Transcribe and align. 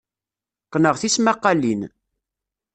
Qqneɣ 0.65 0.95
tismaqqalin. 1.01 1.81